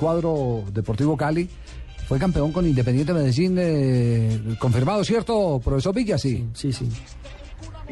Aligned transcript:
cuadro 0.00 0.64
Deportivo 0.72 1.16
Cali. 1.16 1.48
Fue 2.08 2.18
campeón 2.18 2.50
con 2.50 2.66
Independiente 2.66 3.12
Medellín, 3.12 3.56
eh, 3.60 4.56
confirmado, 4.58 5.04
¿cierto, 5.04 5.60
profesor 5.62 5.94
Villa? 5.94 6.18
Sí, 6.18 6.48
sí, 6.54 6.72
sí. 6.72 6.90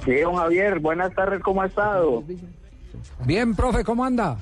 Sí, 0.04 0.14
don 0.20 0.34
Javier, 0.34 0.80
buenas 0.80 1.14
tardes, 1.14 1.40
¿cómo 1.40 1.62
ha 1.62 1.66
estado? 1.66 2.24
Bien, 3.24 3.54
profe, 3.54 3.84
¿cómo 3.84 4.04
anda? 4.04 4.38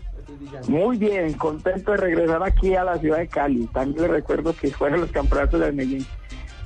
Muy 0.69 0.97
bien, 0.97 1.34
contento 1.34 1.91
de 1.91 1.97
regresar 1.98 2.43
aquí 2.43 2.74
a 2.74 2.84
la 2.84 2.97
ciudad 2.98 3.19
de 3.19 3.29
Cali. 3.29 3.66
También 3.66 4.02
le 4.02 4.09
recuerdo 4.09 4.55
que 4.55 4.71
fueron 4.71 5.01
los 5.01 5.10
campeonatos 5.10 5.60
de 5.60 5.73
Medellín. 5.73 6.07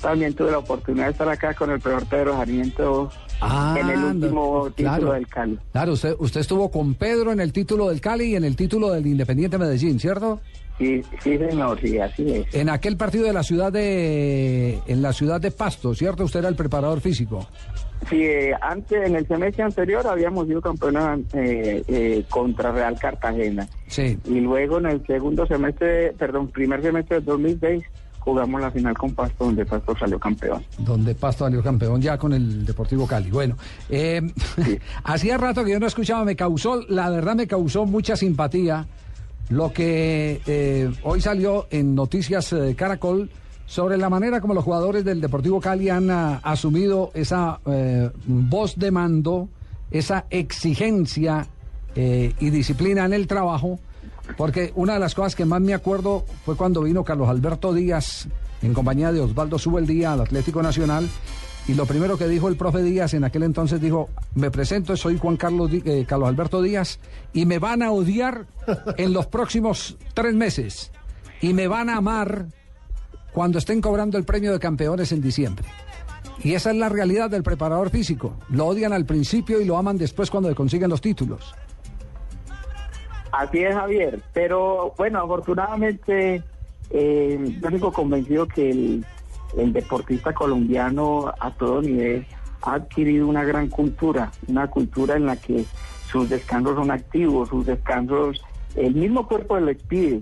También 0.01 0.35
tuve 0.35 0.51
la 0.51 0.59
oportunidad 0.59 1.07
de 1.07 1.13
estar 1.13 1.29
acá 1.29 1.55
con 1.55 1.71
el 1.71 1.81
profesor 1.81 2.09
Pedro 2.09 2.37
Sarmiento 2.37 3.11
Ah, 3.41 3.77
en 3.79 3.89
el 3.89 4.05
último 4.05 4.65
no, 4.65 4.71
título 4.71 5.13
del 5.13 5.27
Cali. 5.27 5.59
Claro, 5.73 5.93
usted, 5.93 6.15
usted 6.19 6.41
estuvo 6.41 6.71
con 6.71 6.95
Pedro 6.95 7.33
en 7.33 7.41
el 7.41 7.53
título 7.53 7.89
del 7.89 8.01
Cali 8.01 8.33
y 8.33 8.37
en 8.37 8.45
el 8.45 8.55
título 8.55 8.91
del 8.91 9.07
Independiente 9.07 9.57
Medellín, 9.57 9.99
¿cierto? 9.99 10.41
Sí, 10.79 11.03
sí, 11.23 11.39
señor, 11.39 11.79
sí, 11.81 11.99
así 11.99 12.31
es. 12.31 12.55
En 12.55 12.69
aquel 12.69 12.97
partido 12.97 13.27
de 13.27 13.33
la 13.33 13.43
ciudad 13.43 13.73
de 13.73 14.79
en 14.87 15.03
la 15.03 15.13
ciudad 15.13 15.41
de 15.41 15.51
Pasto, 15.51 15.95
¿cierto? 15.95 16.25
Usted 16.25 16.41
era 16.41 16.49
el 16.49 16.57
preparador 16.57 17.01
físico. 17.01 17.47
Sí, 18.09 18.25
eh, 18.25 18.55
antes, 18.61 19.07
en 19.07 19.15
el 19.15 19.27
semestre 19.27 19.63
anterior 19.63 20.07
habíamos 20.07 20.47
sido 20.47 20.63
campeones 20.63 21.27
eh, 21.35 21.83
eh, 21.87 22.25
contra 22.31 22.73
Real 22.73 22.99
Cartagena. 22.99 23.69
Sí. 23.89 24.19
Y 24.25 24.41
luego 24.41 24.79
en 24.79 24.87
el 24.87 25.07
segundo 25.07 25.47
semestre, 25.47 26.13
perdón, 26.19 26.49
primer 26.49 26.81
semestre 26.81 27.17
del 27.17 27.27
2006, 27.27 27.83
jugamos 28.21 28.61
la 28.61 28.71
final 28.71 28.97
con 28.97 29.13
Pasto, 29.15 29.47
donde 29.47 29.67
Pasto 29.67 29.97
salió 29.99 30.19
campeón. 30.19 30.65
donde 30.79 31.15
Pasto 31.15 31.45
salió 31.45 31.63
campeón 31.63 32.01
ya 32.01 32.17
con 32.17 32.33
el 32.33 32.65
Deportivo 32.65 33.07
Cali. 33.07 33.31
Bueno, 33.31 33.57
eh, 33.89 34.23
hacía 35.05 35.37
rato 35.37 35.65
que 35.65 35.73
yo 35.73 35.81
no 35.81 35.87
escuchaba, 35.87 36.25
me 36.25 36.37
causó, 36.37 36.83
la 36.89 37.11
verdad 37.11 37.35
me 37.35 37.47
causó 37.47 37.85
mucha 37.87 38.17
simpatía 38.17 38.87
lo 39.51 39.73
que 39.73 40.41
eh, 40.47 40.91
hoy 41.03 41.21
salió 41.21 41.67
en 41.71 41.95
Noticias 41.97 42.53
eh, 42.53 42.75
Caracol 42.77 43.29
sobre 43.67 43.99
la 43.99 44.09
manera 44.09 44.41
como 44.41 44.55
los 44.55 44.65
jugadores 44.65 45.05
del 45.05 45.21
Deportivo 45.21 45.61
Cali 45.61 45.89
han 45.89 46.09
ah, 46.11 46.41
asumido 46.43 47.11
esa 47.15 47.61
eh, 47.67 48.11
voz 48.27 48.77
de 48.77 48.91
mando, 48.93 49.49
esa 49.91 50.25
exigencia 50.31 51.47
y 51.93 52.51
disciplina 52.51 53.05
en 53.05 53.13
el 53.13 53.27
trabajo, 53.27 53.81
porque 54.37 54.73
una 54.75 54.95
de 54.95 55.01
las 55.01 55.15
cosas 55.15 55.35
que 55.35 55.45
más 55.45 55.61
me 55.61 55.75
acuerdo 55.75 56.25
fue 56.45 56.57
cuando 56.57 56.83
vino 56.83 57.05
Carlos 57.05 57.29
Alberto 57.29 57.73
Díaz 57.73 58.29
en 58.63 58.75
compañía 58.75 59.13
de 59.13 59.21
Osvaldo 59.21 59.59
Subeldía 59.59 60.13
al 60.13 60.21
Atlético 60.21 60.63
Nacional. 60.63 61.09
Y 61.69 61.75
lo 61.75 61.87
primero 61.87 62.19
que 62.19 62.27
dijo 62.27 62.49
el 62.49 62.57
profe 62.57 62.83
Díaz 62.83 63.15
en 63.15 63.25
aquel 63.25 63.43
entonces 63.43 63.81
dijo, 63.81 64.09
me 64.35 64.51
presento, 64.51 64.97
soy 64.97 65.19
Juan 65.19 65.37
Carlos, 65.37 65.71
eh, 65.73 66.05
Carlos 66.09 66.29
Alberto 66.29 66.63
Díaz 66.63 66.99
y 67.33 67.47
me 67.47 67.59
van 67.59 67.83
a 67.83 67.93
odiar 67.93 68.47
en 68.97 69.13
los 69.13 69.27
próximos 69.27 69.97
tres 70.15 70.35
meses 70.35 70.91
y 71.41 71.53
me 71.53 71.69
van 71.69 71.89
a 71.89 71.97
amar 71.97 72.47
cuando 73.33 73.59
estén 73.59 73.81
cobrando 73.81 74.19
el 74.19 74.25
premio 74.25 74.53
de 74.53 74.59
campeones 74.59 75.13
en 75.13 75.21
diciembre. 75.21 75.67
Y 76.43 76.55
esa 76.55 76.71
es 76.71 76.77
la 76.77 76.89
realidad 76.89 77.31
del 77.31 77.43
preparador 77.43 77.91
físico. 77.91 78.35
Lo 78.49 78.67
odian 78.67 78.93
al 78.93 79.05
principio 79.05 79.61
y 79.61 79.67
lo 79.67 79.77
aman 79.77 79.99
después 79.99 80.31
cuando 80.31 80.53
consiguen 80.55 80.91
los 80.91 81.01
títulos. 81.01 81.55
Así 83.33 83.59
es, 83.59 83.75
Javier. 83.75 84.21
Pero 84.33 84.95
bueno, 84.97 85.21
afortunadamente, 85.21 86.43
eh, 86.91 87.59
yo 87.61 87.71
sigo 87.71 87.93
convencido 87.93 88.47
que 88.47 88.71
el, 88.71 89.05
deportista 89.73 90.33
colombiano 90.33 91.33
a 91.41 91.51
todo 91.51 91.83
nivel 91.83 92.25
ha 92.63 92.75
adquirido 92.75 93.27
una 93.27 93.43
gran 93.43 93.69
cultura, 93.69 94.31
una 94.47 94.69
cultura 94.69 95.17
en 95.17 95.27
la 95.27 95.35
que 95.35 95.65
sus 96.07 96.29
descansos 96.31 96.77
son 96.77 96.93
activos, 96.93 97.49
sus 97.49 97.67
descansos, 97.67 98.41
el 98.77 98.95
mismo 98.95 99.27
cuerpo 99.27 99.59
les 99.59 99.83
pide 99.83 100.21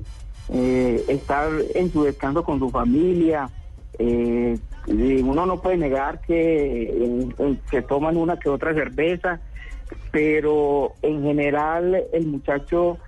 eh, 0.48 1.04
estar 1.08 1.50
en 1.74 1.92
su 1.92 2.04
descanso 2.04 2.42
con 2.42 2.58
su 2.58 2.70
familia. 2.70 3.50
eh, 3.98 4.58
uno 4.86 5.44
no 5.44 5.60
puede 5.60 5.76
negar 5.76 6.20
que 6.22 6.84
eh, 6.84 7.56
se 7.70 7.82
toman 7.82 8.16
una 8.16 8.38
que 8.38 8.48
otra 8.48 8.72
cerveza, 8.72 9.40
pero 10.10 10.92
en 11.02 11.22
general 11.22 12.04
el 12.12 12.26
muchacho 12.26 12.98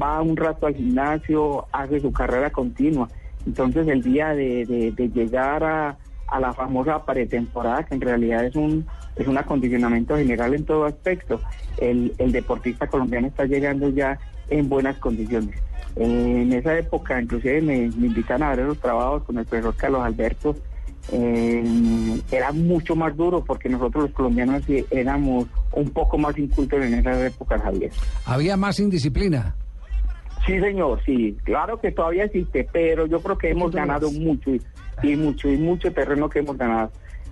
va 0.00 0.22
un 0.22 0.36
rato 0.36 0.66
al 0.66 0.74
gimnasio, 0.74 1.66
hace 1.72 2.00
su 2.00 2.12
carrera 2.12 2.50
continua. 2.50 3.08
Entonces 3.46 3.86
el 3.88 4.02
día 4.02 4.34
de, 4.34 4.92
llegar 5.14 5.64
a, 5.64 5.96
a 6.28 6.40
la 6.40 6.52
famosa 6.52 7.04
pretemporada, 7.04 7.84
que 7.84 7.94
en 7.94 8.00
realidad 8.00 8.44
es 8.44 8.56
un, 8.56 8.86
es 9.16 9.26
un 9.26 9.38
acondicionamiento 9.38 10.16
general 10.16 10.54
en 10.54 10.64
todo 10.64 10.84
aspecto, 10.84 11.40
el, 11.78 12.14
el 12.18 12.32
deportista 12.32 12.86
colombiano 12.86 13.26
está 13.26 13.44
llegando 13.44 13.88
ya 13.90 14.18
en 14.48 14.68
buenas 14.68 14.96
condiciones. 14.98 15.60
En 15.96 16.52
esa 16.52 16.76
época, 16.76 17.20
inclusive 17.20 17.60
me, 17.60 17.88
me 17.96 18.06
invitan 18.08 18.42
a 18.42 18.54
ver 18.54 18.66
los 18.66 18.80
trabajos 18.80 19.22
con 19.24 19.38
el 19.38 19.44
profesor 19.44 19.76
Carlos 19.76 20.02
Alberto, 20.02 20.56
eh, 21.12 22.20
era 22.30 22.52
mucho 22.52 22.96
más 22.96 23.16
duro 23.16 23.44
porque 23.44 23.68
nosotros 23.68 24.04
los 24.04 24.12
colombianos 24.12 24.62
éramos 24.90 25.46
un 25.72 25.90
poco 25.90 26.18
más 26.18 26.36
incultos 26.38 26.82
en 26.82 26.94
esa 26.94 27.26
época, 27.26 27.58
Javier. 27.58 27.90
Había 28.26 28.56
más 28.56 28.80
indisciplina. 28.80 29.54
Sí, 30.46 30.60
señor, 30.60 31.00
sí, 31.06 31.36
claro 31.44 31.80
que 31.80 31.90
todavía 31.90 32.24
existe, 32.24 32.68
pero 32.70 33.06
yo 33.06 33.20
creo 33.20 33.38
que 33.38 33.50
hemos 33.50 33.72
ganado 33.72 34.10
mucho 34.10 34.50
y, 34.50 34.60
y 35.02 35.16
mucho 35.16 35.48
y 35.48 35.56
mucho 35.56 35.90
terreno 35.92 36.28
que 36.28 36.40
hemos 36.40 36.58
ganado. 36.58 36.90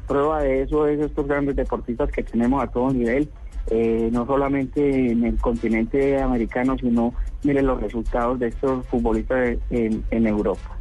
Prueba 0.09 0.43
de 0.43 0.63
eso 0.63 0.87
es 0.87 0.99
estos 0.99 1.27
grandes 1.27 1.57
deportistas 1.57 2.11
que 2.11 2.23
tenemos 2.23 2.63
a 2.63 2.69
todo 2.69 2.91
nivel, 2.91 3.29
eh, 3.71 4.09
no 4.11 4.27
solamente 4.27 5.13
en 5.13 5.25
el 5.25 5.37
continente 5.37 6.21
americano, 6.21 6.77
sino 6.79 7.13
miren 7.43 7.67
los 7.67 7.83
resultados 7.83 8.39
de 8.39 8.49
estos 8.49 8.87
futbolistas 8.87 9.59
en, 9.71 10.03
en 10.11 10.27
Europa. 10.27 10.79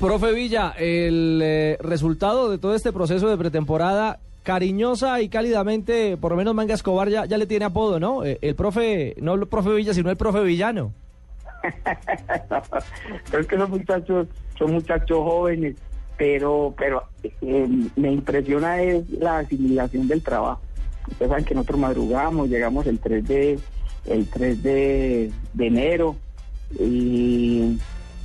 Profe 0.00 0.32
Villa, 0.32 0.72
el 0.78 1.42
eh, 1.44 1.76
resultado 1.78 2.50
de 2.50 2.56
todo 2.56 2.74
este 2.74 2.90
proceso 2.90 3.28
de 3.28 3.36
pretemporada, 3.36 4.18
cariñosa 4.42 5.20
y 5.20 5.28
cálidamente, 5.28 6.16
por 6.16 6.30
lo 6.30 6.38
menos 6.38 6.54
Manga 6.54 6.72
Escobar 6.72 7.10
ya, 7.10 7.26
le 7.26 7.46
tiene 7.46 7.66
apodo, 7.66 8.00
¿no? 8.00 8.24
Eh, 8.24 8.38
el 8.40 8.54
profe, 8.54 9.14
no 9.20 9.34
el 9.34 9.46
profe 9.46 9.74
Villa, 9.74 9.92
sino 9.92 10.08
el 10.08 10.16
profe 10.16 10.42
Villano. 10.42 10.94
Es 13.38 13.46
que 13.46 13.58
son 13.58 13.70
muchachos, 13.70 14.28
son 14.58 14.72
muchachos 14.72 15.18
jóvenes, 15.18 15.76
pero, 16.16 16.74
pero 16.78 17.02
eh, 17.22 17.68
me 17.94 18.10
impresiona 18.10 18.80
es 18.80 19.06
la 19.10 19.40
asimilación 19.40 20.08
del 20.08 20.22
trabajo. 20.22 20.62
Ustedes 21.10 21.28
saben 21.28 21.44
que 21.44 21.54
nosotros 21.54 21.78
madrugamos, 21.78 22.48
llegamos 22.48 22.86
el 22.86 22.98
3 22.98 23.28
de, 23.28 23.58
el 24.06 24.26
3 24.30 24.62
de, 24.62 25.30
de 25.52 25.66
enero 25.66 26.16
y, 26.78 27.78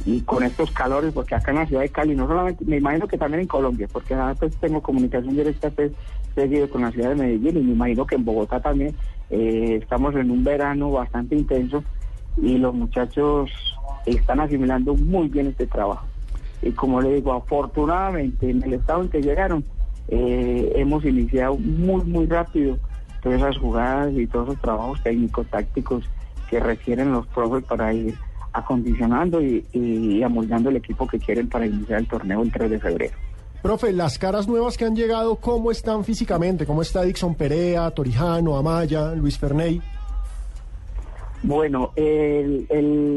y 0.04 0.22
con 0.22 0.44
estos 0.44 0.72
calores, 0.72 1.14
porque 1.14 1.36
acá 1.36 1.52
en 1.52 1.58
la 1.58 1.66
ciudad 1.66 1.82
de 1.82 1.90
Cali, 1.90 2.16
no 2.16 2.28
solamente, 2.28 2.66
me 2.66 2.78
imagino 2.78 3.08
que 3.08 3.18
también 3.18 3.42
en 3.42 3.48
Colombia, 3.48 3.88
porque 3.92 4.14
ahora 4.14 4.36
pues 4.36 4.56
tengo 4.58 4.82
comunicación 4.82 5.36
directa 5.36 5.70
pues, 5.70 5.92
seguido 6.36 6.70
con 6.70 6.82
la 6.82 6.92
ciudad 6.92 7.10
de 7.10 7.16
Medellín 7.16 7.58
y 7.58 7.64
me 7.64 7.72
imagino 7.72 8.06
que 8.06 8.16
en 8.16 8.26
Bogotá 8.26 8.60
también 8.60 8.96
eh, 9.30 9.80
estamos 9.82 10.16
en 10.16 10.30
un 10.30 10.44
verano 10.44 10.92
bastante 10.92 11.36
intenso 11.36 11.84
y 12.38 12.58
los 12.58 12.74
muchachos 12.74 13.50
están 14.06 14.42
asimilando 14.42 14.94
muy 14.96 15.30
bien 15.30 15.48
este 15.48 15.66
trabajo. 15.66 16.06
Y 16.62 16.72
como 16.72 17.02
le 17.02 17.16
digo, 17.16 17.34
afortunadamente 17.34 18.50
en 18.50 18.64
el 18.64 18.74
estado 18.74 19.02
en 19.04 19.10
que 19.10 19.22
llegaron, 19.22 19.64
eh, 20.08 20.74
hemos 20.76 21.04
iniciado 21.06 21.58
muy, 21.58 22.04
muy 22.04 22.28
rápido 22.28 22.78
todas 23.22 23.42
esas 23.42 23.58
jugadas 23.58 24.14
y 24.14 24.28
todos 24.28 24.50
esos 24.50 24.62
trabajos 24.62 25.02
técnicos, 25.02 25.48
tácticos 25.48 26.04
que 26.50 26.60
requieren 26.60 27.12
los 27.12 27.26
profes 27.28 27.64
para 27.64 27.92
ir 27.94 28.16
acondicionando 28.56 29.42
y, 29.42 29.66
y 29.74 30.24
amoldando 30.24 30.70
el 30.70 30.78
equipo 30.78 31.06
que 31.06 31.20
quieren 31.20 31.50
para 31.50 31.66
iniciar 31.66 32.00
el 32.00 32.08
torneo 32.08 32.42
el 32.42 32.52
3 32.52 32.72
de 32.72 32.80
febrero. 32.80 33.16
Profe, 33.62 33.92
las 33.92 34.18
caras 34.18 34.48
nuevas 34.48 34.78
que 34.78 34.86
han 34.86 34.96
llegado, 34.96 35.36
¿cómo 35.36 35.72
están 35.72 36.06
físicamente? 36.06 36.66
¿Cómo 36.66 36.82
está 36.82 37.02
Dixon 37.02 37.36
Perea, 37.36 37.92
Torijano, 37.92 38.56
Amaya, 38.56 39.14
Luis 39.14 39.38
Ferney? 39.38 39.82
Bueno, 41.44 41.92
el, 41.96 42.66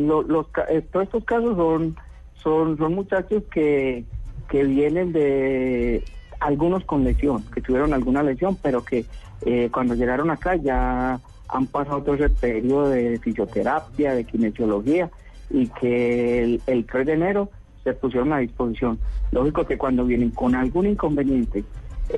los, 0.07 0.47
eh, 0.71 0.83
todos 0.91 1.05
estos 1.07 1.25
casos 1.25 1.57
son, 1.57 1.97
son, 2.43 2.77
son 2.79 2.95
muchachos 2.95 3.45
que, 3.51 4.05
que 4.51 4.65
vienen 4.65 5.13
de 5.13 6.03
algunos 6.41 6.85
con 6.85 7.05
lesión, 7.05 7.45
que 7.55 7.61
tuvieron 7.61 7.95
alguna 7.95 8.23
lesión, 8.23 8.57
pero 8.61 8.85
que 8.85 9.05
eh, 9.43 9.69
cuando 9.73 9.95
llegaron 9.95 10.31
acá 10.31 10.57
ya 10.57 11.21
han 11.49 11.67
pasado 11.67 12.03
todo 12.03 12.15
ese 12.17 12.29
periodo 12.31 12.89
de 12.89 13.19
fisioterapia, 13.19 14.15
de 14.15 14.25
kinesiología 14.25 15.11
y 15.51 15.67
que 15.69 16.43
el, 16.43 16.63
el 16.67 16.85
3 16.85 17.07
de 17.07 17.13
enero 17.13 17.51
se 17.85 17.95
pusieron 17.95 18.33
a 18.33 18.39
disposición. 18.39 18.99
Lógico 19.33 19.67
que 19.67 19.79
cuando 19.79 20.05
vienen 20.05 20.31
con 20.31 20.55
algún 20.55 20.87
inconveniente 20.87 21.65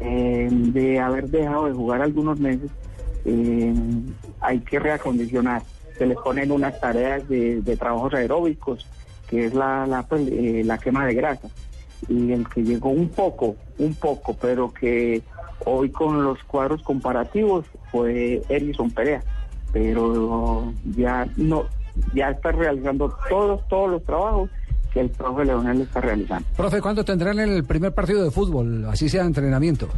eh, 0.00 0.48
de 0.50 1.00
haber 1.00 1.28
dejado 1.28 1.66
de 1.66 1.72
jugar 1.72 2.02
algunos 2.02 2.38
meses, 2.38 2.70
eh, 3.24 3.74
hay 4.40 4.60
que 4.60 4.78
reacondicionar. 4.78 5.62
Se 5.98 6.06
les 6.06 6.16
ponen 6.18 6.50
unas 6.50 6.80
tareas 6.80 7.28
de, 7.28 7.76
trabajos 7.78 8.14
aeróbicos, 8.14 8.86
que 9.28 9.46
es 9.46 9.54
la, 9.54 9.86
la, 9.86 10.02
pues, 10.04 10.22
eh, 10.28 10.62
la 10.64 10.78
quema 10.78 11.06
de 11.06 11.14
grasa. 11.14 11.48
Y 12.08 12.32
el 12.32 12.48
que 12.48 12.62
llegó 12.62 12.90
un 12.90 13.08
poco, 13.10 13.56
un 13.78 13.94
poco, 13.94 14.34
pero 14.40 14.72
que 14.72 15.22
hoy 15.66 15.90
con 15.90 16.24
los 16.24 16.42
cuadros 16.44 16.82
comparativos 16.82 17.66
fue 17.90 18.42
Erison 18.48 18.90
Perea. 18.90 19.22
Pero 19.72 20.72
ya 20.96 21.28
no, 21.36 21.66
ya 22.14 22.30
está 22.30 22.52
realizando 22.52 23.14
todos, 23.28 23.66
todos 23.68 23.90
los 23.90 24.04
trabajos 24.04 24.50
que 24.92 25.00
el 25.00 25.10
profe 25.10 25.44
Leonel 25.44 25.82
está 25.82 26.00
realizando. 26.00 26.46
Profe, 26.56 26.80
¿cuándo 26.80 27.04
tendrán 27.04 27.38
el 27.38 27.64
primer 27.64 27.92
partido 27.94 28.24
de 28.24 28.30
fútbol? 28.30 28.84
Así 28.86 29.08
sea 29.08 29.24
entrenamiento. 29.24 29.88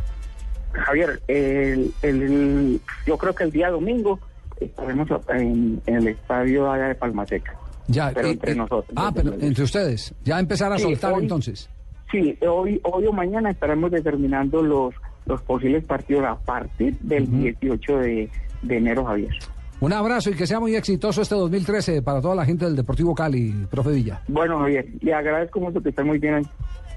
Javier, 0.73 1.21
el, 1.29 1.93
el- 2.03 2.81
yo 3.07 3.17
creo 3.19 3.35
que 3.35 3.45
el 3.45 3.51
día 3.51 3.71
domingo 3.71 4.19
estaremos 4.61 5.09
en, 5.29 5.81
en 5.87 5.95
el 5.97 6.09
estadio 6.09 6.71
allá 6.71 6.89
de 6.89 6.95
Palmateca. 6.95 7.55
Ya, 7.89 8.11
Pero 8.15 8.29
eh, 8.29 8.31
entre 8.33 8.53
eh, 8.53 8.55
nosotros. 8.55 8.93
Ah, 8.97 9.11
pero 9.15 9.35
entre 9.35 9.65
ustedes. 9.65 10.15
Ya 10.25 10.39
empezar 10.39 10.73
a 10.73 10.77
Sí, 10.79 10.85
soltar 10.85 11.13
hoy- 11.15 11.23
entonces. 11.23 11.69
Sí, 12.11 12.39
hoy, 12.47 12.79
hoy 12.85 13.07
o 13.07 13.13
mañana 13.13 13.51
estaremos 13.51 13.91
determinando 13.91 14.63
los, 14.63 14.95
los 15.27 15.41
posibles 15.43 15.85
partidos 15.85 16.25
a 16.27 16.37
partir 16.37 16.95
del 17.01 17.27
18 17.41 17.97
de, 17.99 18.31
de 18.63 18.77
enero, 18.77 19.05
Javier. 19.07 19.33
Un 19.83 19.93
abrazo 19.93 20.31
y 20.31 20.35
que 20.35 20.47
sea 20.47 20.61
muy 20.61 20.77
exitoso 20.77 21.23
este 21.23 21.35
2013 21.35 22.03
para 22.03 22.21
toda 22.21 22.37
la 22.37 22.45
gente 22.45 22.67
del 22.67 22.77
Deportivo 22.77 23.17
Cali, 23.17 23.67
profe 23.69 23.91
Villa. 23.91 24.23
Bueno, 24.29 24.61
Javier, 24.61 24.87
le 25.01 25.13
agradezco 25.13 25.59
mucho 25.59 25.81
que 25.83 25.89
esté 25.89 26.05
muy 26.05 26.21
bien 26.21 26.35
ahí. 26.35 26.45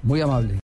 Muy 0.04 0.20
amable. 0.20 0.54